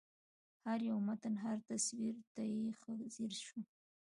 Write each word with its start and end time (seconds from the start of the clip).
هر 0.65 0.79
یو 0.89 0.97
متن 1.07 1.33
هر 1.45 1.57
تصویر 1.69 2.15
ته 2.33 2.41
یې 2.53 2.65
ښه 2.79 2.93
ځېر 3.13 3.31
شوم 3.45 3.63